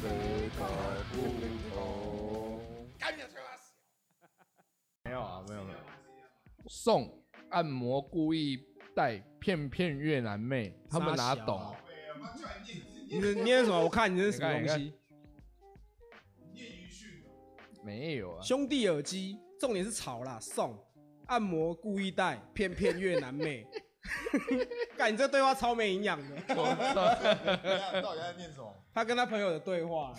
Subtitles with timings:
[5.04, 5.78] 没有啊，没有没有。
[6.68, 8.64] 送按摩故意
[8.94, 11.74] 带骗骗越南妹，他们哪懂？
[13.10, 13.82] 你是念什么？
[13.82, 14.94] 我看你这是什么你看东西？
[17.84, 20.78] 没有啊，兄弟耳机，重点是吵啦，送
[21.26, 23.66] 按摩故意带，骗骗越南妹。
[24.96, 26.36] 干，你这对话超没营养的。
[26.54, 28.74] 到底在念什么？
[28.92, 30.12] 他跟他朋友的对话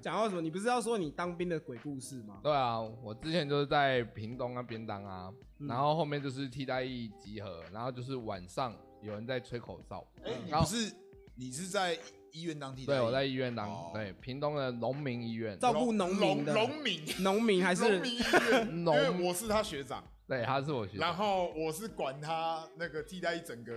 [0.00, 0.40] 讲到什么？
[0.40, 2.40] 你不是要说你当兵的鬼故事吗？
[2.42, 10.92] 对啊，我之前就是在屏东那边当啊，然后后面就是替代役集合，然后就是晚上有人在吹口哨，哎，你不是
[11.36, 11.96] 你是在
[12.32, 12.96] 医院当替代役？
[12.96, 23.72] 对我在医院当，哦对屏东的农民医院，照顾农民的农民，农民还是农民医院，因农为我是他学长，对他是我学然长，后我是管他那个替代一整个，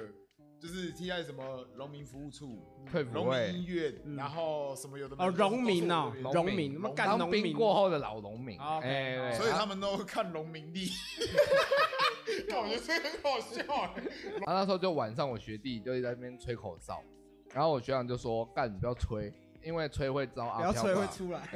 [0.60, 10.90] 就是替代什么农民服务处、退服农民医会，院，然后什么有的没哦，的农民哦都是我这边，农民，他妈干当农民兵过后的老农民，哎，对所以他们都看农民历。
[12.48, 14.02] 看我觉得这个很好笑欸，
[14.46, 17.02] 然后那时候就晚上，我学弟就在那边吹口哨，
[17.54, 21.42] 然后我学长就说：“干，你不要吹，因为吹会招阿飘。”不要吹会出来。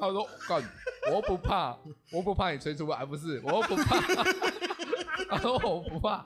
[0.00, 0.62] 他说：“干，
[1.10, 1.78] 我不怕，
[2.12, 4.00] 我不怕你吹出来，不是，我不怕。
[5.28, 6.24] ”他说：“我不怕，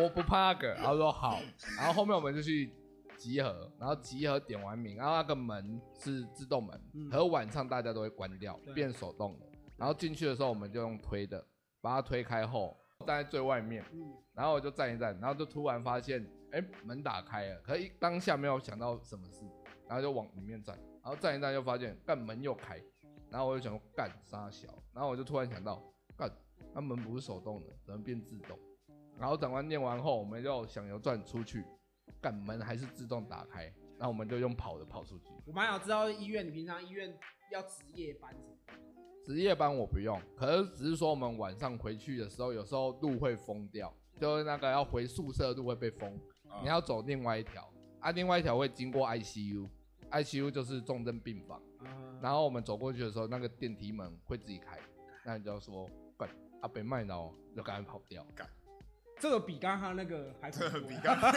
[0.00, 1.40] 我不怕那个。”然后说：“好。”
[1.76, 2.72] 然后后面我们就去
[3.18, 9.46] 集合，然后集合点完名，然后那个门是自动门，可是晚上大家都会关掉，变手动的。
[9.76, 11.44] 然后进去的时候，我们就用推的，
[11.80, 13.84] 把它推开后站在最外面，
[14.32, 19.44] 然后我就站一站，然后就突然发现，哎，门打开了，可是一当下没有想到什么事，
[19.88, 22.80] 然后就往里面站，然后站一站就发现，干门又开，
[23.34, 25.82] 然后我就想说干杀小，然后我就突然想到，
[26.16, 26.30] 干
[26.72, 28.56] 那门不是手动的，怎么变自动？
[29.18, 31.64] 然后长官念完后，我们就想要转出去，
[32.20, 33.64] 干门还是自动打开，
[33.98, 35.32] 然后我们就用跑的跑出去。
[35.46, 37.12] 我蛮想知道医院，你平常医院
[37.50, 38.78] 要值夜班什么？
[39.24, 46.14] 值夜班我不用，可是只是说我们晚上回去的时候，有时候路会封掉，就是那个要回宿舍的路会被封，
[46.48, 47.68] 啊你要走另外一条，
[47.98, 49.04] 啊，另外一条会经过
[50.14, 54.78] ICU，ICU 就是重症病房，嗯，然后我们走过去的时候，那个电梯门会自己开，
[55.24, 56.28] 那你就要说，干
[56.62, 58.26] 阿北麦脑就赶紧跑掉，
[59.20, 61.32] 这个比刚刚那个还 恐怖比刚刚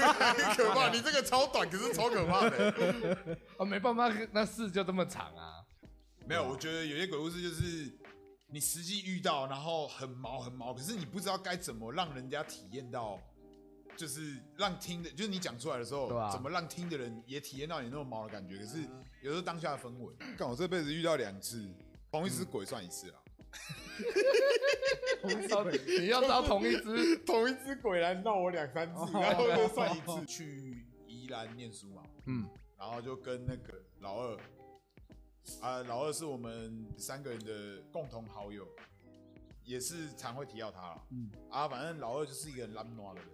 [0.56, 0.90] 可怕。
[0.94, 3.38] 你这个超短，可是超可怕的。
[3.58, 5.64] 啊，没办法，那事就这么长啊，
[6.26, 7.92] 没有，我觉得有些鬼故事就是
[8.48, 13.20] 你实际遇到，然后很毛很毛，可是你不知道该怎么让人家体验到，
[13.98, 18.58] 就是让听的，就是你讲出来的时候，怎么让听的人也体验到你那种毛的感觉。
[18.58, 18.84] 可是
[19.22, 21.68] 有时候当下的氛围，看我这辈子遇到两次，
[22.12, 23.20] 同一只鬼算一次啊，
[25.50, 30.26] 到底你要招同一只， 同一只鬼来闹我两三次，然后就算一次。
[30.28, 32.48] 去宜兰念书嘛，嗯，
[32.78, 34.38] 然后就跟那个老二，
[35.62, 38.68] 啊，老二是我们三个人的共同好友，
[39.64, 41.04] 也是常会提到他了。
[41.10, 43.30] 嗯，啊，反正老二就是一个很懒惰的人。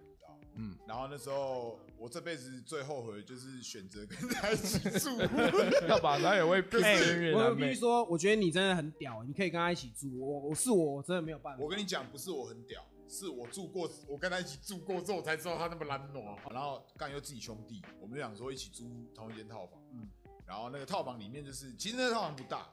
[0.56, 5.10] 嗯，然后那时候我这辈子最后悔就是选择跟他一起住。
[5.88, 10.08] 要把他也会骗哎骗越我必须说，我觉得你真的很屌，你可以跟他一起住。
[10.20, 11.62] 我我是我，我真的没有办法。
[11.62, 16.22] 我跟你讲，不是我很屌，是我住过，我跟他一起住过之后，我才知道他那么懒惰。
[16.52, 19.80] 然后干又自己兄弟，我们就想说一起租同一间套房。
[19.92, 20.08] 嗯，
[20.46, 22.68] 然后那个套房里面就是，其实那个套房不大，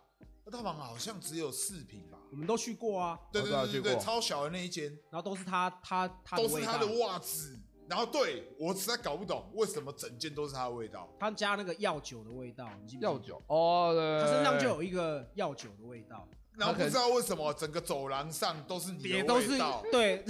[0.45, 2.19] 那套房好像只有四平吧。
[2.31, 7.59] 我们都去过啊，对对对对对，去过超小的那一间，然后都是他他他的都是他的袜子。
[7.91, 11.13] 然后对我实在搞不懂为什么整间都是他的味道。
[11.19, 16.25] 他加那个药酒的味道，你记不记得药，酒哦，对，他身上就有一个药酒的味道，
[16.57, 19.83] 然后不知道为什么整个走廊上都是你的也都是味道。
[19.91, 20.23] 对，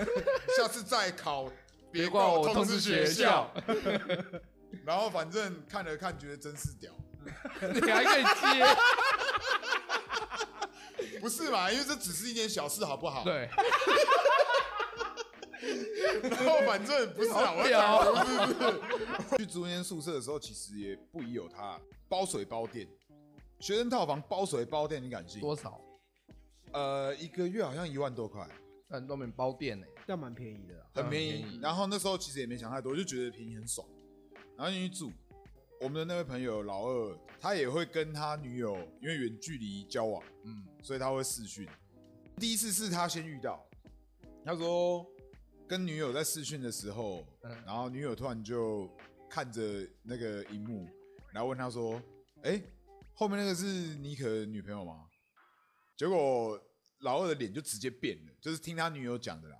[0.58, 1.44] 下次再考，
[1.90, 3.50] 别别怪我通怪我通知学知学校。
[4.84, 6.92] 然后反正看了看，觉得真是屌。
[7.72, 8.66] 你还可以接，
[11.18, 11.72] 不是嘛？
[11.72, 13.24] 因为这只是一件小事，好不好？。
[13.24, 13.48] 对，
[16.22, 19.36] 然后反正不是啊，我讲不是不是。
[19.38, 22.86] 去租那间宿舍的时候，其实也不宜有他，包水包电，
[23.60, 25.40] 学生套房包水包电，你敢信？
[25.40, 25.80] 多少？
[26.72, 28.46] 呃，一个月好像一万多块，
[28.90, 30.86] 很多人包店呢，这样蛮便宜的啦。
[30.94, 31.32] 很便宜。
[31.32, 33.86] 很便宜然后那时候其实也没想太多，就觉得便宜很爽，
[34.56, 35.12] 然后进去住。
[35.78, 41.68] 我们的那位朋友老二，他也会跟他女友因为远距离交往，嗯，所以他会视讯。
[42.38, 43.62] 第一次是他先遇到，
[44.44, 45.06] 他说
[45.68, 48.88] 跟女友在视讯的时候，嗯然后女友突然就
[49.28, 50.88] 看着那个荧幕，
[51.32, 52.00] 然后问他说
[52.44, 52.62] ：“哎、
[53.12, 53.64] 后面那个是
[53.96, 55.08] 妮可的女朋友吗？”
[55.96, 56.60] 结果
[57.00, 59.56] 老二的脸就直接变了，就是听他女友讲的啦。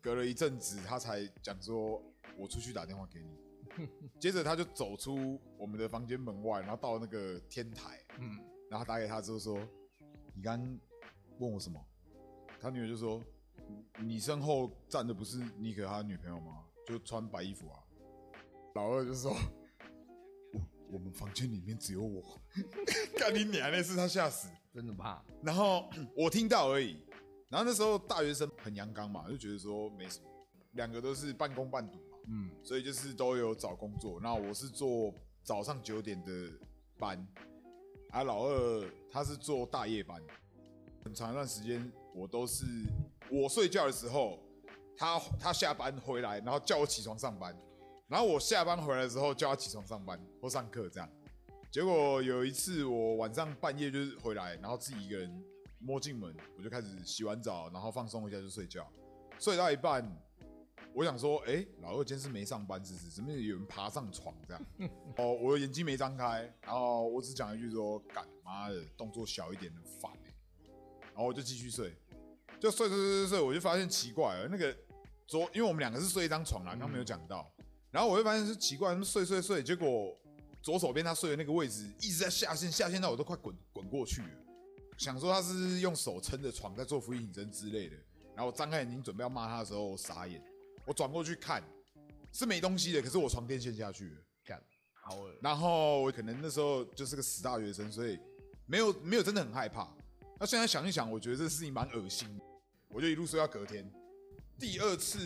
[0.00, 2.02] 隔了一阵子，他才讲说
[2.36, 3.38] ：“我出去打电话给你。”
[4.20, 8.38] 接着他就走出我们的房间门外，然后到那个天台，嗯，
[8.68, 9.56] 然后打给他之后说
[10.34, 10.80] ：“你刚刚
[11.38, 11.80] 问我什么？”
[12.60, 13.22] 他女儿就说
[14.00, 16.64] ：“你身后站的不是尼克他女朋友吗？
[16.86, 17.78] 就穿白衣服啊。”
[18.74, 19.32] 老二就说
[20.52, 20.60] ：“我
[20.92, 22.40] 我们房间里面只有我。
[23.18, 23.70] ”干你娘！
[23.70, 24.48] 那次他吓死。
[24.74, 25.22] 真的怕。
[25.42, 26.96] 然后 我听到而已。
[27.50, 30.26] 然后那时候大学生很阳刚嘛，就觉得说没什么，
[30.72, 34.18] 两个都是半工半读嘛，嗯，所以就是都有找工作。
[34.22, 36.50] 那我是做早上九点的
[36.98, 37.28] 班，
[38.08, 40.18] 啊，老二他是做大夜班，
[41.04, 42.64] 很长一段时间我都是
[43.32, 44.38] 我睡觉的时候，
[44.94, 47.56] 他他下班回来，然后叫我起床上班，
[48.06, 51.08] 然后我下班回来的时候叫他起床上班或上课这样。
[51.70, 55.42] 结果有一次我晚上半夜就是回来，然后自己一个人
[55.78, 58.86] 摸进门，我就开始洗完澡，然后放松一下就睡觉，
[59.38, 60.06] 睡到一半，
[60.92, 63.08] 我想说，哎、老二今天是没上班，是不是？
[63.08, 64.62] 怎么有人爬上床这样？
[65.16, 70.34] 哦，我的眼睛没张开，然后我只讲一句说，干妈的，动作小一点很烦哎、
[71.04, 71.96] 然后我就继续睡，
[72.62, 74.72] 就睡睡睡睡睡，我就发现奇怪了，那个
[75.26, 77.52] 左，因为我们两个是睡一张床啦，刚刚没有讲到，
[77.90, 80.16] 然后我就发现是奇怪，他们睡睡睡，结果
[80.62, 84.28] 左手边他睡的那个位置一直在下陷，下陷到我都快滚滚过去了。
[84.96, 87.96] 想说他是用手撑着床在做俯卧撑之类的，
[88.36, 90.40] 然后我张开眼睛准备要骂他的时候，我傻眼，
[90.86, 91.60] 我转过去看
[92.30, 94.16] 是没东西的，可是我床垫陷下去了。
[94.44, 94.62] 干，
[94.92, 95.34] 好恶。
[95.42, 98.20] 然后我可能那时候就是个死大学生，所以
[98.66, 99.92] 没有没有真的很害怕。
[100.38, 102.44] 那现在想一想，我觉得这事情蛮恶心的，
[102.92, 103.90] 我就一路睡到隔天。
[104.58, 105.18] 第二次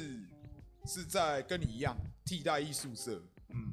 [0.87, 3.73] 是在跟你一样替代役宿舍，嗯，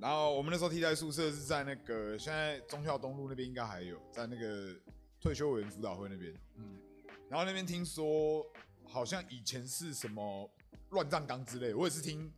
[0.00, 4.74] 然后我们那时候替代宿舍是在那个现在忠孝东路那边应该还有，在那个
[5.20, 6.32] 退休委员辅导会那边。
[6.56, 6.78] 嗯
[7.28, 8.42] 然后那边听说
[8.86, 10.50] 好像以前是什么
[10.90, 12.32] 乱葬岗之类，我也是听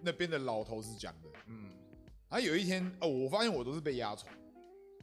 [0.00, 1.28] 那边的老头子讲的。
[1.46, 1.72] 嗯
[2.28, 4.32] 然后有一天哦，我发现我都是被压床。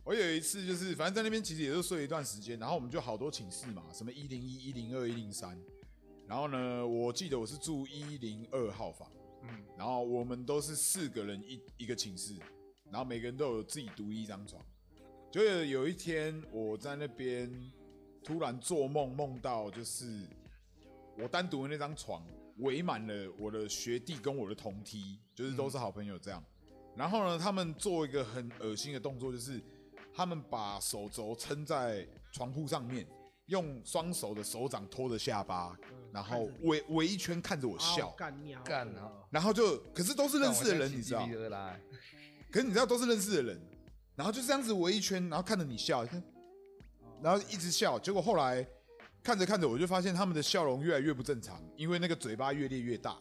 [0.10, 5.56] 我有一次就是，反正在那边其实也是睡了一段时间，然后我们就好多寝室嘛，什么一零一、一零二、一零三。
[6.28, 9.08] 然后呢，我记得我是住一零二号房，
[9.44, 12.34] 嗯然后我们都是四个人一一个寝室，
[12.90, 14.60] 然后每个人都有自己独一张床。
[15.30, 17.72] 就有有一天我在那边
[18.24, 20.26] 突然做梦，梦到就是
[21.20, 22.26] 我单独的那张床
[22.58, 26.44] 围满了我的学弟跟我的同梯，就是都是好朋友这样。
[26.96, 29.62] 然后呢，他们做一个很恶心的动作，就是
[30.14, 33.08] 他们把手肘撑在床铺上面，
[33.46, 35.78] 用双手的手掌托着下巴，
[36.12, 38.10] 然后围围一圈看着我笑。
[38.12, 38.62] 干鸟。
[38.64, 41.28] 干啊然后就，可是都是认识的人，你知道
[42.52, 43.62] 可是你知道都是认识的人，
[44.16, 46.22] 然后就这样子围一圈，然后看着你笑，看，
[47.22, 47.98] 然后一直笑。
[48.00, 48.68] 结果后来
[49.24, 53.18] 看着看着，我就发现他们的笑容越来越不正常，因为那个嘴巴越裂越大，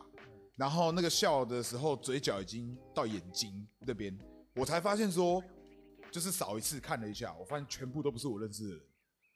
[0.56, 4.16] 然后那个笑的时候嘴角已经到眼睛那边，
[4.54, 5.42] 我才发现说，
[6.10, 8.82] 就是扫一次看了一下，我发现全部都不是我认识的人，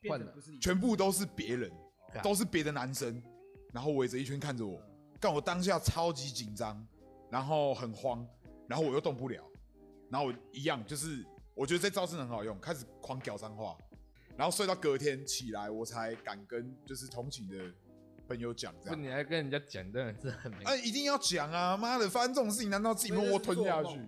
[0.01, 1.71] 变成不是你全部都是别人，
[2.23, 3.23] 都是别的男生，
[3.73, 4.83] 然后围着一圈看着我，
[5.21, 6.87] 干我当下超级紧张，
[7.31, 8.27] 然后很慌，
[8.69, 9.45] 然后我又动不了，
[10.11, 11.25] 然后我一样就是
[11.55, 13.77] 我觉得这招真的很好用，开始狂屌脏话，
[14.37, 17.57] 然后睡到隔天起来，我才敢跟就是同寝的
[18.27, 19.03] 朋友讲这不，样。
[19.03, 20.65] 你还跟人家讲，真的是很没。
[20.65, 21.77] 哎、一定要讲啊！
[21.77, 23.99] 妈的，发生这种事情，难道自己默默吞下去？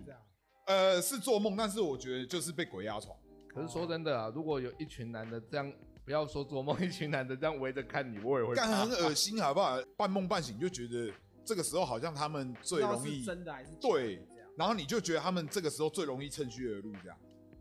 [0.65, 3.15] 呃，是做梦，但是我觉得就是被鬼压床。
[3.47, 5.71] 可是说真的啊，如果有一群男的这样，
[6.03, 9.77] 不要说做梦，一群男的这样围着看你，我也会干很恶心，好不好？
[9.95, 11.13] 半梦半醒就觉得
[11.45, 17.17] 这个时候好像他们最容易真的还是对这样，然后你就觉得他们这个时候最容易趁虚而入，这样，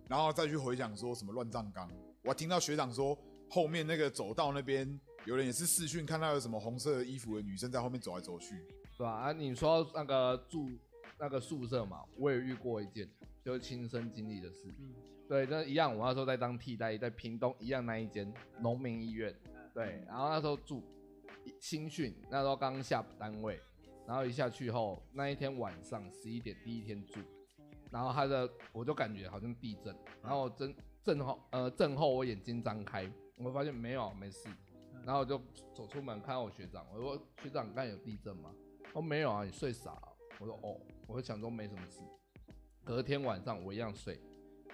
[0.08, 1.88] 然后再去回想说什么乱葬岗。
[2.22, 3.16] 我还听到学长说，
[3.50, 8.66] 后面那个走道那边有人也是视讯看到有什么红色衣服的女生在后面走来走去。
[8.96, 9.12] 对吧？
[9.12, 10.70] 啊，你说那个住
[11.24, 13.08] 那个宿舍嘛，我也遇过一件，
[13.42, 14.68] 就是亲身经历的事。
[14.78, 14.94] 嗯
[15.26, 19.34] 对，那一样，我那时候在当替代役，在屏东一样那一间农民医院。
[19.72, 20.84] 对，然后那时候住
[21.58, 23.58] 新训，那时候刚下单位，
[24.06, 27.20] 然后一下去后，那一天晚上十一点第一天住，
[27.90, 34.46] 然后他的我就感觉好像地震，然后震震后呃震后我眼睛张开，我发现没有没事，
[35.06, 35.40] 然后我就
[35.72, 38.54] 走出门看到我学长，我说学长刚才有地震吗？
[38.92, 40.13] 哦没有啊，你睡傻了。
[40.38, 40.76] 我说哦，
[41.06, 42.00] 我就想说没什么事。
[42.84, 44.20] 隔天晚上我一样睡，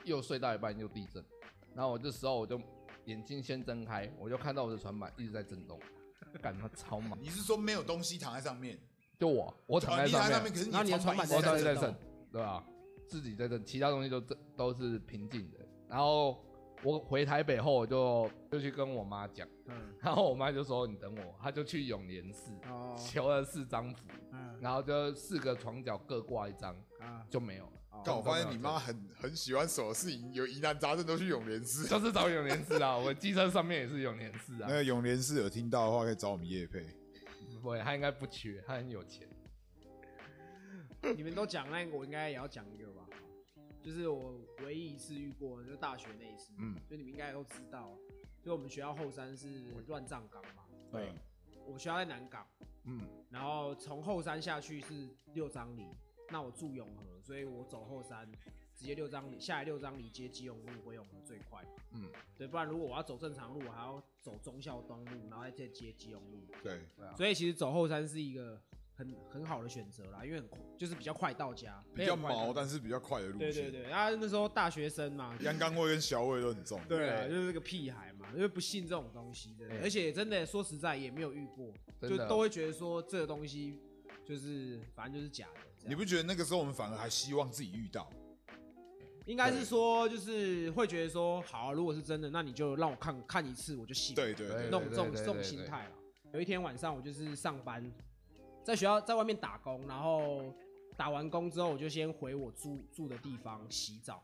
[0.05, 1.25] 又睡到一半又地震，
[1.75, 2.61] 然后我这时候我就
[3.05, 5.79] 眼睛先睁开，我就看到我的船板一直在震动，
[6.43, 7.19] 感觉超忙。
[7.21, 8.79] 你是说没有东西躺在上面？
[9.19, 11.41] 就我，我躺哦在上面你上面，，可是你的船板在
[11.75, 11.95] 震，
[12.33, 12.65] 对吧？
[13.07, 15.59] 自己在震，其他东西都震都是平静的。
[15.89, 16.43] 然后
[16.83, 27.73] 我回台北后，我就就去跟我妈讲，嗯，然后我妈就说你等我，她就去永联寺哦，求了四张符，嗯然后就四个床角各挂一张，啊，就没有了。
[27.91, 31.87] 哦但我发现你妈很很喜欢什么事情有疑难杂症都去永联寺。
[31.89, 34.75] 就是找永联寺啊， 我机车上面也是永联寺啊那。
[34.77, 36.87] 个永联寺有听到的话，可以找我们叶配。
[37.61, 39.29] 不会，他应该不缺，他很有钱。
[41.17, 43.05] 你们都讲那个，我应该也要讲一个吧，
[43.83, 47.95] 就是我唯一一次遇过，就是大学那一次，嗯，就你们应该都知道，
[48.43, 49.49] 就我们学校后山是
[49.87, 51.13] 乱葬岗嘛，对，
[51.67, 52.47] 我学校在南港，
[52.85, 55.87] 嗯，然后从后山下去是六张里，
[56.31, 58.31] 那我住永和，所以我走后山
[58.75, 67.15] 直接六张里下来六张里接基隆路回永和最快，嗯，对，不然如果我要走正常路，我还要走忠孝东路，然后再接基隆路，对，对啊。
[67.15, 68.59] 所以其实走后山是一个
[68.95, 73.53] 很很好的选择啦，因为很就是比较快到家，比较毛，但是比较快的路线。
[73.53, 76.81] 对对对，他那时候大学生嘛，阳刚味跟小味都很重。
[76.89, 81.73] 对啊，就是个屁孩嘛，因为不信这种东西的，对而且真的说实在也没有遇过，
[82.09, 83.79] 就都会觉得说这个东西
[84.25, 85.89] 就是反正就是假的。
[85.89, 88.11] 你不觉得那个时候我们反而还希望自己遇到？
[89.27, 94.15] 应该是说就是会觉得说，好啊、如果是真的，那你就让我看看一次，我就信。
[94.15, 95.93] 对对对对那种这种这种心态了。
[96.33, 97.93] 有一天晚上，我就是上班，
[98.65, 100.53] 在学校在外面打工，然后
[100.97, 104.23] 打完工之后，我就先回我住住的地方洗澡。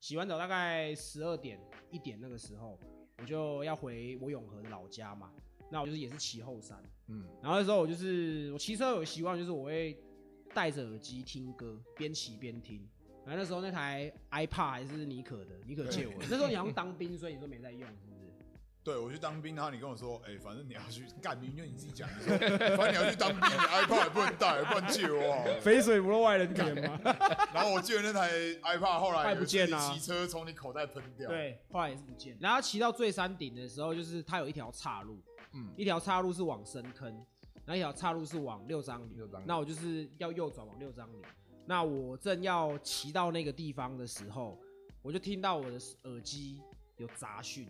[0.00, 1.58] 洗完澡大概十二点
[1.90, 2.78] 一点那个时候，
[3.18, 5.30] 我就要回我永和的老家嘛。
[5.70, 6.78] 那我就是也是骑后山，
[7.08, 9.98] 嗯，然后那时候我就是我骑车有习惯，就是我会
[10.52, 12.86] 戴着耳机听歌，边骑边听。
[13.24, 16.26] 然后那时候那台 iPad 还是尼可的，尼可借我的。
[16.30, 17.88] 那时候你好像当兵，所以你都没在用？
[18.84, 22.36] 对，我去当兵，然后你跟我说，哎、反正你要去干兵，就你自己讲，你说
[22.76, 25.60] 反正你要去当兵，你 iPad 也不能带，不能借我。
[25.62, 27.00] 肥水不落外人田嘛。
[27.54, 32.36] 然后我记得那台 iPad 后来快不见了，啊骑车从你口袋喷掉。，对，后来也是不见。
[32.38, 35.18] 然后骑到最山顶的时候，就是它有一条岔路，
[35.54, 37.08] 嗯一条岔路是往深坑，
[37.64, 39.14] 然后一条岔路是往六张里。
[39.16, 41.22] 六张里那我就是要右转往六张里。
[41.64, 44.60] 那我正要骑到那个地方的时候，
[45.00, 46.60] 我就听到我的耳机
[46.98, 47.66] 有杂讯，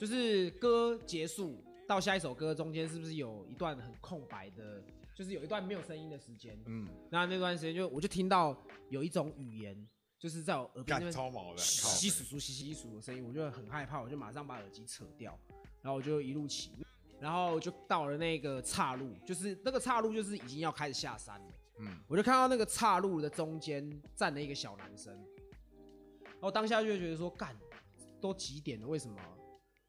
[0.00, 4.82] 就是歌结束到下一首歌中间是不是有一段很空白的，
[5.14, 6.58] 就是有一段没有声音的时间？
[6.64, 8.56] 嗯，那那段时间就我就听到
[8.88, 9.86] 有一种语言，
[10.18, 15.38] 就是在我耳边那边超毛的，靠稀稀疏疏、稀稀疏的声音，我就很害怕，我就马上把耳机扯掉，
[15.82, 16.70] 然后我就一路骑，
[17.20, 25.14] 然后就到了那个岔路，就是那个岔路就是已经要开始下山了，嗯，我就看到那个岔路的中间站了一个小男生，
[26.22, 27.54] 然后当下就会觉得说，干，
[28.18, 29.20] 都几点了，为什么？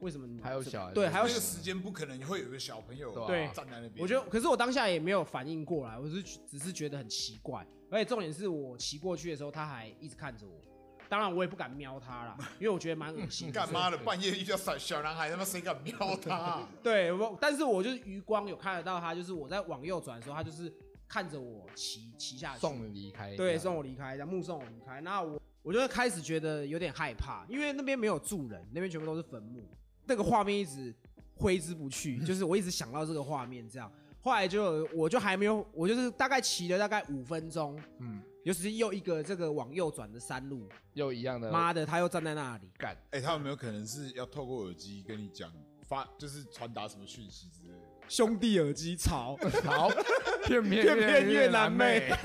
[0.02, 3.94] 为什么你还有小孩对，还有那个时间不可能会有一个小朋友对站在那边。
[4.00, 10.60] 我觉得， 可是我当下也没有反应过来，我是只是觉得很奇怪，而且重点是我骑过去的时候，他还一直看着我。
[11.08, 13.54] 当然，我也不敢瞄他啦，因为我觉得蛮恶心的。
[13.54, 15.94] 干妈的半夜遇到小小男孩，他妈谁敢瞄
[16.24, 16.70] 他啊？
[16.82, 20.74] 对，我但是我就是余光有看得到他，就是我在往右转的时候，他就是
[21.10, 23.36] 看着我骑骑下去，送你离开。
[23.36, 25.02] 对，送我离开，然后目送我离开。
[25.02, 29.70] 那我我就开始觉得有点害怕，因为那边没有住人，那边全部都是坟墓，
[30.06, 30.94] 那个画面一直
[31.36, 33.92] 挥之不去，就是我一直想到这个画面这样。
[34.24, 42.70] 后来就我就还没有，我就是大概骑了大概五分钟，嗯，尤其是又一个这个往右转的山路，又一样的妈的，他又站在那里。
[42.78, 45.52] 干，哎、他有没有可能是要透过耳机跟你讲
[45.88, 47.80] 发，就是传达什么讯息之类的？
[48.08, 49.90] 兄弟耳机吵，好，
[50.46, 52.16] 片片片片越南妹妹，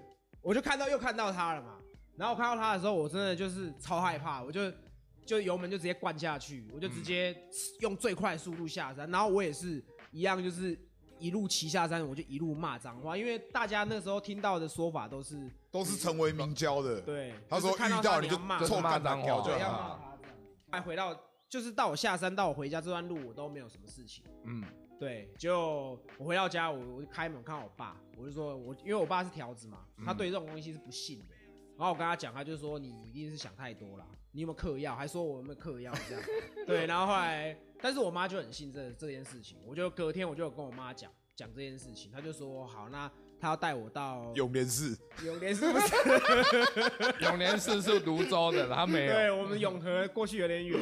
[0.40, 1.74] 我就看到又看到他了嘛。
[2.16, 4.72] 然后我看到他的时候，我真的就是超害怕，我就
[5.28, 7.36] 就油门就直接灌下去，我就直接
[7.80, 9.10] 用最快速度下山。
[9.10, 10.74] 然后我也是一样，就是
[11.18, 15.36] 一路骑下山，我就一路骂脏话，因为大家那时候听到的说法都是
[15.70, 19.70] 都是成为明教的。，对，他说遇到你就骂臭干骂脏话就要。
[19.70, 20.18] 骂他。
[20.70, 21.14] 还回到
[21.46, 24.24] 就是到我下山到我回家这段路，我都没有什么事情。
[24.44, 24.64] 嗯，
[24.98, 31.34] 对，就我回到家，我我就开门看我爸，我就说我因为我爸是条子嘛，他对这种东西是不信的。
[31.76, 34.94] 然后我跟他讲，他就说你一定是想太多啦，你有没有嗑药？
[34.94, 36.22] 还说我有没有嗑药这样。
[36.66, 45.94] 对，然后后来，但是我妈就很信这这件事情，我就隔天我就有跟我妈讲讲这件事情，她就说好，那她要带我到永联寺，永联寺不是？
[47.24, 49.30] 永年寺是泸州的，他没有对。
[49.30, 50.78] 我们永和过去有点远。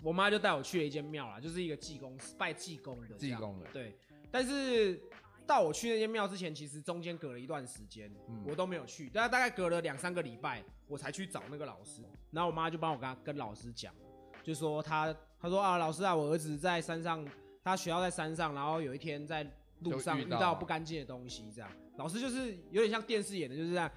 [0.00, 3.98] 我妈就带我去了一间庙啦，就是一个济公拜济公的这样济公的对，
[4.30, 5.00] 但是
[5.48, 12.02] 到我去那间庙之前，其实中间隔了一段时间，嗯我都没有去，大概大概隔了两三个礼拜，我才去找那个老师。
[12.30, 13.94] 然后我妈就帮我跟他跟老师讲，
[14.42, 17.26] 就说他他说啊，老师啊，我儿子在山上，
[17.64, 19.50] 他学校在山上，然后有一天在
[19.80, 21.70] 路上遇到到不干净的东西，这样。
[21.96, 23.90] 老师就是有点像电视演的，就是这样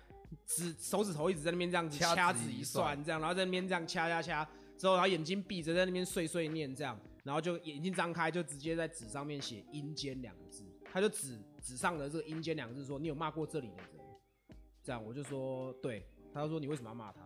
[0.46, 13.88] 指手指头一直在那边这样子掐掐指一算，这样，然后在那边这样掐掐掐，之后然后眼睛闭着在那边碎碎念这样，然后就眼睛张开就直接在纸上面写“阴间”两个字，他就指指上的这个“阴间”两个字说：“你有骂过这里的人？”
[14.83, 17.21] 这样我就说对，他就说你为什么要骂他？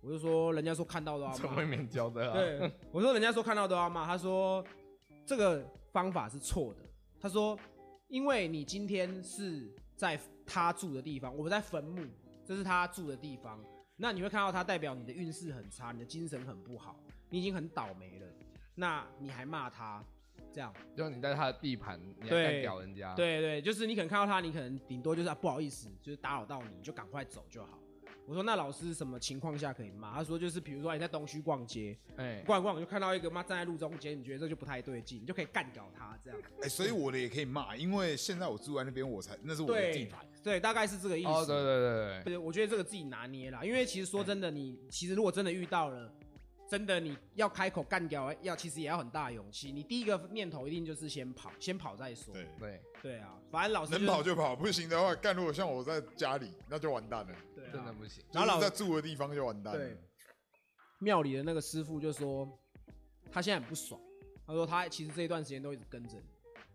[0.00, 4.64] 我就说人家说看到都要骂陈慧，敏教的啊，对，我说人家说看到都要骂，他说
[5.26, 6.80] 这个方法是错的。
[7.20, 7.58] 他说，
[8.08, 12.04] 因为你今天是在他住的地方，我们在坟墓，
[12.44, 13.62] 这是他住的地方，
[13.96, 18.26] 那你会看到他，代表你的运势很差，你的精神很不好，你已经很倒霉了，
[18.74, 20.02] 那你还骂他，
[20.52, 27.78] 这样，就你在他的地盘，你还屌人家，，对对，就是你可能看到他，你可能顶多就是、啊、不好意思，就是打扰到你，你就赶快走就好。
[28.26, 30.14] 我说那老师什么情况下可以骂？
[30.14, 36.38] 他说就是比如说你在东区逛街， 哎，逛一逛就看到一个妈站在路中间，你觉得这就不太对劲，你就可以干掉他这样。
[36.62, 40.24] 哎、所以我的也可以骂，因为现在我住在那边，我才那是我的对地盘。
[40.44, 41.28] 对，大概是这个意思。
[41.28, 46.12] 哦，对对对对，对，我觉得这个自己拿捏啦，因为其实说真的，你其实如果真的遇到了，
[46.70, 49.72] 真的你要开口干掉，要其实也要很大的勇气。
[49.72, 52.32] 你第一个念头一定就是先跑，先跑再说。
[52.32, 57.34] 对，对，对啊，反正老师、能跑就跑，不行的话，干如果像我在家里，那就完蛋了。
[57.56, 59.98] 对啊真的不行，然后老就是在住的地方就完蛋了对。
[61.00, 62.48] 庙里的那个师傅就说，
[63.32, 64.00] 他现在很不爽，
[64.46, 66.24] 他说他其实这一段时间都一直跟着你，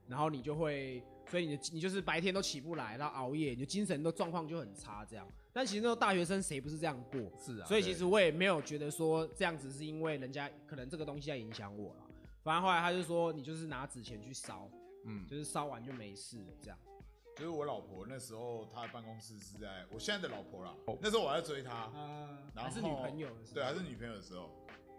[0.09, 5.25] 然后你就会，所以你的你就是白天都起不来，然后熬夜，你的精神都状况就很差这样。
[5.55, 7.21] 但其实那个大学生谁不是这样过？
[7.39, 12.01] 是啊，所以其实我也没有觉得说这样子是因为人家可能这个东西在影响我了。
[12.43, 14.69] 反正后来他就说，你就是拿纸钱去烧，
[15.05, 16.77] 嗯，就是烧完就没事了，这样。
[17.37, 20.75] 就是我老婆那时候，她的办公室是在我现在的老婆啦。
[21.01, 24.49] 那时候我还在追她，嗯，然后还是女朋友的时候对，还是女朋友的时候。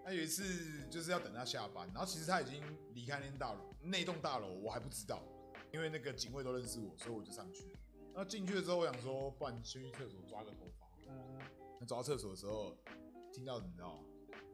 [0.06, 2.62] 那有一次就是要等她下班，然后其实她已经
[2.94, 5.22] 离开那栋大楼，那栋大楼我还不知道，
[5.70, 7.78] 因为那个警卫都认识我，所以我就上去了。
[8.16, 10.86] 然后进去了之后，我想说，不然先去厕所抓个头发。
[11.06, 11.38] 嗯
[11.78, 12.74] 那走到厕所的时候，
[13.30, 14.04] 听到你知道吗？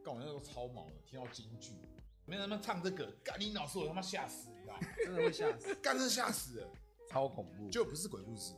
[0.05, 1.73] 干我那时候超毛的，听到京剧，
[2.27, 4.81] 没人他妈唱这个，干你老师我他妈吓死，你知道吗？
[5.07, 5.75] 真的会吓死。
[5.81, 6.69] 干真的吓死了。
[7.09, 8.53] 超恐怖，就不是鬼故事，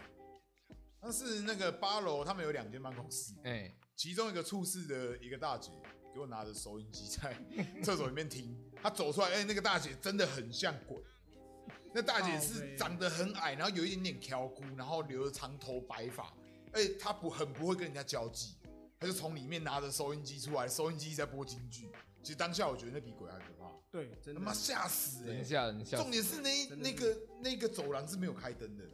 [1.02, 5.70] 那是那个八楼，他们有两间办公室，哎，其中一个处室的一个大姐
[6.14, 7.36] 给我拿着收音机在
[7.84, 10.96] 厕所里面听，她走出来，哎、那个大姐真的很像鬼。
[11.94, 16.34] 那大姐是长得很矮，然后有一点点挑骨，然后留着长头白发，
[16.72, 18.56] 而且她不很不会跟人家交际，
[18.98, 21.88] 她就从里面拿着收音机出来，收音机在播京剧。
[22.22, 24.52] 其实当下我觉得那比鬼还可怕，对，真的他妈。
[24.52, 28.84] 吓死哎、人吓人吓死，重点是那真的那个那个走廊是没有开灯的。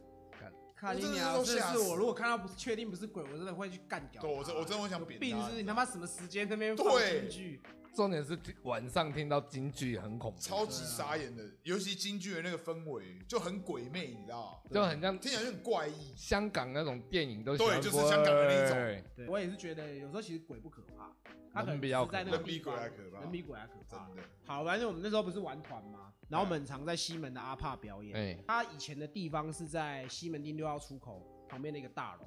[0.75, 4.27] 看你我真的娘，都吓死我，如果看到不是确定不是鬼，我真的会去干掉他。
[4.27, 7.61] 对我真我真的会想扁他病是你他妈什么时间在那边放对京剧？
[7.93, 14.69] 重点是晚上听到京剧很恐怖，超级傻眼的，尤其京剧的那个氛围就很鬼魅，你知道吗？
[14.71, 16.13] 就很像听起来就很怪异。
[16.15, 21.11] 香港那种电影都喜欢对就是香港的那种对对我也是觉得有时候其实鬼不可怕，
[21.53, 24.07] 他可能人比较在那个人比地方鬼还可怕人比鬼还可怕。
[24.07, 28.15] 真的，好，反正我们那时候不是玩团嘛，然后我们很常在西门的阿帕表演。
[28.15, 32.25] 哎，他以前的地方是在西门町六号出口旁边的一个大楼，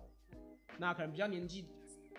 [0.79, 1.67] 那可能比较年纪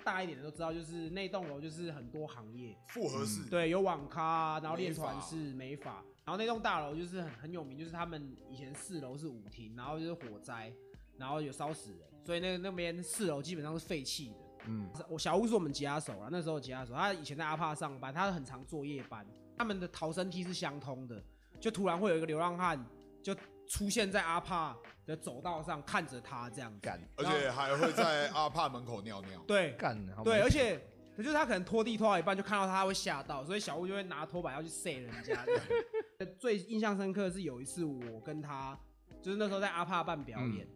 [0.05, 10.71] 大一点的都知道，就是那栋楼就是很多行业，复合式，对，有网咖啊，然后练团美发室、美发，然后那栋大楼就是很很有名，就是他们以前四楼是舞厅，然后就是火灾，
[11.17, 14.35] 然后有烧死人，所以那那边四楼基本上是废弃的。
[14.67, 19.25] 嗯，我小屋是我们吉他手啊，那时候吉他手，他以前在阿帕上班，他很常做夜班，
[19.57, 21.23] 他们的逃生梯是相通的，
[21.59, 22.83] 就突然会有一个流浪汉
[23.21, 23.35] 就
[23.67, 26.80] 出现在阿帕的走道上，看着他这样子。
[26.82, 29.41] 干而且还会在阿帕门口尿尿。
[29.47, 30.80] 对干，好对，而且
[31.17, 36.36] 就是他可能拖地拖到一半，就看到他他会吓到，所以小吴就会拿拖把要去塞人家这样。
[36.39, 38.78] 最印象深刻的是有一次我跟他，
[39.21, 40.67] 就是那时候在阿帕办表演。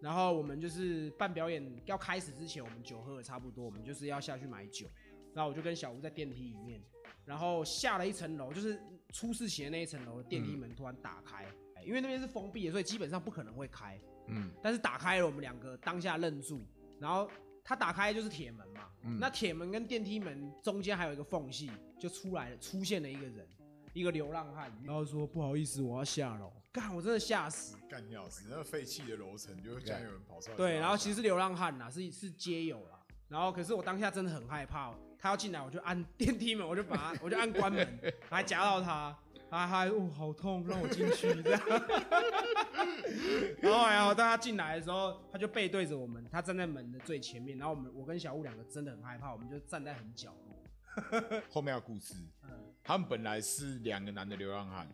[0.00, 4.86] 然后我们就是办表演要开始之前，我们酒喝的差不多，我们就是要下去买酒。
[5.32, 6.80] 然后我就跟小吴在电梯里面，
[7.24, 8.78] 然后下了一层楼，就是
[9.12, 11.48] 出事前那一层楼的电梯门突然打开，哎
[11.84, 13.98] 因为那边是封闭的，所以基本上不可能会开。
[14.26, 16.64] 嗯，但是打开了，我们两个当下愣住，
[16.98, 17.30] 然后
[17.62, 23.46] 他打开就是铁门嘛，嗯那铁门跟电梯门中间还有一个缝隙，就出来了，出现了一个人，
[23.92, 27.76] 一个流浪汉，然后说不好意思，我要下楼，干，我真的吓死。
[27.86, 30.56] 干尿死，那个废弃的楼层就会竟然有人跑出来。
[30.56, 37.86] 对，然后其实是流浪汉啦，是是街友啦，然后可是我当下真的很害怕，他要进来我就按 电梯门，我就把他，我就按关门，
[38.30, 39.14] 还夹到他。
[39.50, 41.60] 他还哦好痛，让我进去这样。
[43.60, 47.56] 然后然后当他进来的时候，他就背对着我们，他站在门的最前面。
[47.56, 51.40] 然后我们我跟小雾两个真的很害怕，我们就站在很角落。
[51.50, 52.50] 后面有故事，嗯，
[52.82, 54.88] 他们本来是两个男的流浪汉，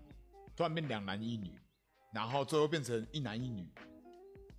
[0.56, 1.52] 突然变两男一女，
[2.12, 3.68] 然后最后变成一男一女，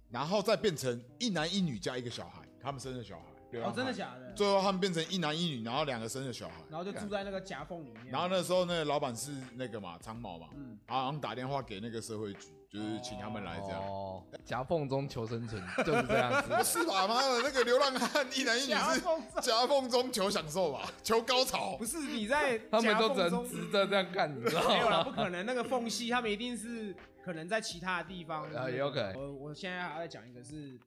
[0.10, 3.26] 然后再变成一男一女加一个小孩，他们生的小孩。
[3.52, 4.32] 流浪哦，真的假的？
[4.34, 6.56] 最后他们变成一男一女，然后两个生了小孩。
[6.70, 8.08] 然后就住在那个夹缝里面。
[8.10, 13.82] 然后那时候那个老板是那个嘛长毛嘛，嗯，他好像打电话给那个社会局，就是请他们来这样。
[13.82, 16.64] 哦，夹缝中求生存就是这样不子。
[16.80, 17.08] 是吧？
[17.08, 21.86] 妈的，那个流浪汉一男一女是夹缝中夹缝中求享受吧， 求高潮不。
[21.86, 25.04] 是你在他们都只能夹缝中直着这样看，你知道没有啦，吗？
[25.04, 28.44] 不可能，那个缝隙他们一定是可能在其他的地方。
[28.54, 30.80] 啊 也有可能我我现在还要再讲一个是，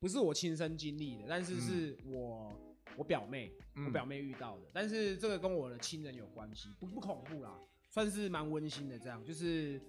[0.00, 2.52] 不是我亲身经历的，但是是我、
[2.96, 3.92] 我表妹，我嗯。
[3.92, 7.58] 表妹遇到的，但是这个跟我的亲人有关系，不不恐怖啦，
[7.90, 8.98] 算是蛮温馨的。
[8.98, 9.24] 这样。
[9.24, 9.80] 就是，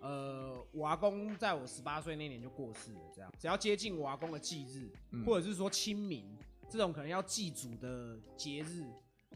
[0.00, 3.32] 呃，我阿公在我十八岁那年就过世了，这样。
[3.38, 6.36] 只要接近我阿公的忌日，嗯或者是说清明
[6.68, 8.84] 这种可能要祭祖的节日，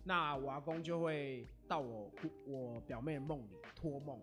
[0.03, 2.11] 那我阿公就会到我
[2.47, 4.21] 我表妹的梦里托梦，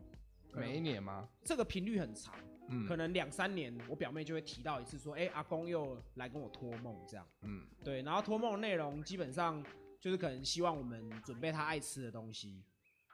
[0.54, 1.30] 每一年吗？
[1.46, 2.36] 这个频率很长，
[2.70, 7.28] 嗯可能两三年，我表妹就会提到一次，说，哎、阿公又来跟我托梦这样。
[7.42, 9.64] 嗯，对，然后托梦的内容基本上
[10.00, 12.64] 就是可能希望我们准备他爱吃的东西，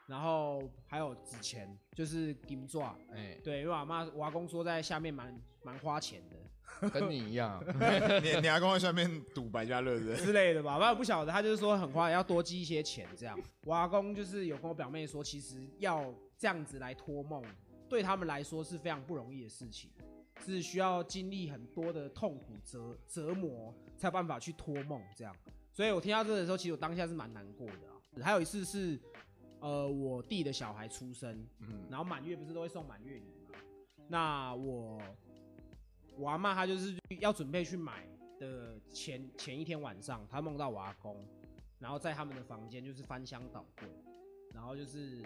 [0.07, 2.95] 然后还有纸钱，就是金爪。
[3.12, 6.38] 哎，对，因为我阿妈我阿公说在下面蛮蛮花钱的
[6.89, 7.62] 跟你一样，
[8.23, 10.25] 你你阿公在下面赌百家乐是不是？
[10.25, 13.38] 之类的吧，反正我不晓得，他就是说很花，要多积一些钱这样。
[13.63, 17.43] 我阿公就是有跟我表妹说，其实要这样子来托梦，
[17.89, 19.89] 对他们来说是非常不容易的事情，
[20.45, 25.36] 是需要经历很多的痛苦折折磨，才有办法去托梦这样。
[25.73, 27.95] 所以我听到这个的时候，其实我当下是蛮难过的啊。
[28.21, 28.99] 还有一次是，
[29.60, 33.58] 呃，我弟的小孩出生，嗯然后满月不是都会送满月礼吗？
[34.08, 35.02] 那我
[36.17, 41.25] 我阿妈她就是要准备去买的前前一天晚上，她梦到我阿公，
[41.80, 43.88] 然后在他们的房间就是翻箱倒柜，
[44.54, 45.23] 然后就是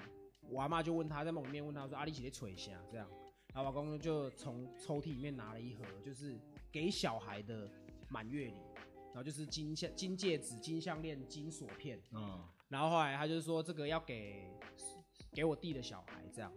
[0.50, 3.10] 我阿妈就问他在梦里面问他说：“阿丽姐在捶下这样。”
[3.54, 6.40] 然后我阿公就从抽屉里面拿了一盒，就是
[6.72, 7.70] 给小孩的
[8.10, 8.58] 满月礼，
[9.08, 14.50] 然后就是金项、金戒指、金项链、金锁片，嗯，然后后来他就是说这个要给
[15.32, 16.52] 给我弟的小孩这样，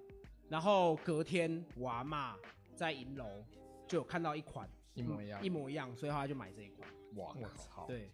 [0.49, 2.37] 然后隔天我阿妈
[2.75, 3.45] 在银楼
[3.87, 5.49] 就有看到一款一模一样一。
[5.51, 6.89] 模一样，所以后来就买这一款。
[7.17, 8.11] 哇我操，对，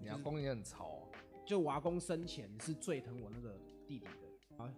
[0.00, 1.08] 你阿公也很潮哦。
[1.46, 3.56] 就我阿公生前是最疼我那个
[3.86, 4.10] 弟弟的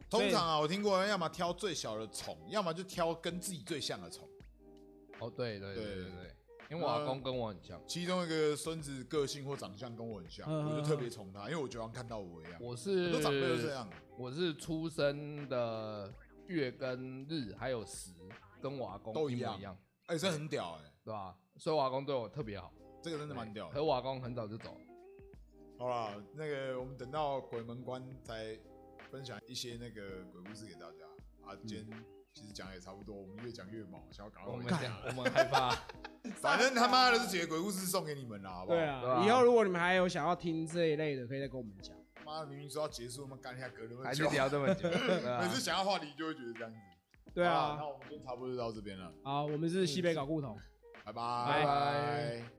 [0.09, 4.29] 通常啊，我听过，要么挑最小的虫，要么就挑跟自己最像的虫。
[5.19, 6.37] 哦，对对对对对对，
[6.71, 12.61] 因为我阿公跟我很像，其中一个孙子个性或长相跟我很像，嗯我就特别宠他，因为我觉得好像看到我一样。
[12.61, 13.89] 我是很多长辈都这样。
[14.19, 16.13] 我是出生的
[16.47, 18.13] 月跟日还有时
[18.61, 21.37] 跟我阿公都一样一模一样，哎，这很屌哎，对吧？
[21.57, 22.73] 所以我阿公对我特别好，
[23.03, 23.75] 这个真的蛮屌的。
[23.75, 24.81] 可我阿公很早就走了。
[25.79, 28.59] 好了，那个我们等到鬼门关再
[29.11, 31.05] 分享一些那个鬼故事给大家
[31.47, 31.57] 啊。
[31.67, 34.67] 今天其实讲也差不多，我们越讲越毛，想要赶快我们。
[34.69, 35.71] 讲，我们害怕。
[36.37, 38.77] 反正他妈的这几个鬼故事送给你们了，好不好？
[38.77, 41.97] 对啊，以后如果你们还有想要听这一类的，可以再跟我们讲。
[42.25, 44.89] 妈的，明明说要结束，我们干一下隔那么久还是，聊这么久，
[45.41, 46.79] 每次想要话题就会觉得这样子。
[47.33, 50.59] 对啊那，我们今天差不多就到这边了，好，我们是西北搞故同。
[51.05, 52.56] 拜拜拜拜